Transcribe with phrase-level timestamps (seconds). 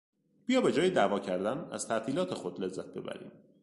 [0.45, 3.31] بیا به جای دعوا کردن از تعطیلات خود لذت ببریم!